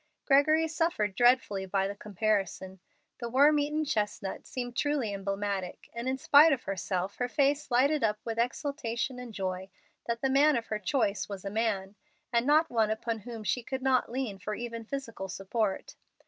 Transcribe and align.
Gregory 0.25 0.67
suffered 0.67 1.13
dreadfully 1.13 1.67
by 1.67 1.87
the 1.87 1.93
comparison. 1.93 2.79
The 3.19 3.29
worm 3.29 3.59
eaten 3.59 3.85
chestnut 3.85 4.47
seemed 4.47 4.75
truly 4.75 5.13
emblematic, 5.13 5.91
and 5.93 6.09
in 6.09 6.17
spite 6.17 6.51
of 6.51 6.63
herself 6.63 7.17
her 7.17 7.27
face 7.27 7.69
lighted 7.69 8.03
up 8.03 8.17
with 8.25 8.39
exultation 8.39 9.19
and 9.19 9.31
joy 9.31 9.69
that 10.07 10.21
the 10.21 10.29
man 10.31 10.55
of 10.57 10.65
her 10.69 10.79
choice 10.79 11.29
was 11.29 11.45
a 11.45 11.51
man, 11.51 11.93
and 12.33 12.47
not 12.47 12.71
one 12.71 12.89
upon 12.89 13.19
whom 13.19 13.43
she 13.43 13.61
could 13.61 13.83
not 13.83 14.11
lean 14.11 14.39
for 14.39 14.55
even 14.55 14.85
physical 14.85 15.29
support. 15.29 15.95